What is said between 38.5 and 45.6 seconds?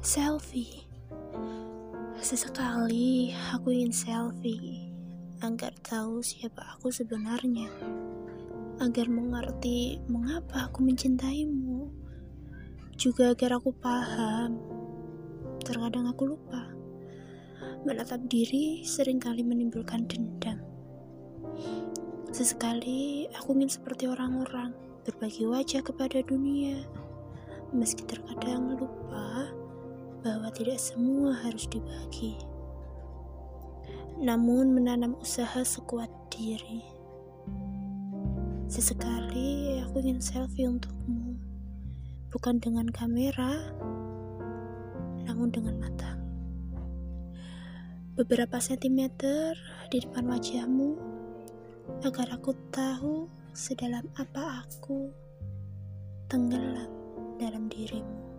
Sesekali aku ingin selfie untukmu, bukan dengan kamera, namun